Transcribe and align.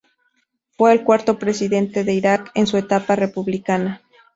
Fue 0.71 0.93
el 0.93 1.03
cuarto 1.03 1.37
presidente 1.37 2.03
de 2.03 2.13
Irak 2.15 2.49
en 2.55 2.65
su 2.65 2.75
etapa 2.77 3.15
republicana. 3.15 4.01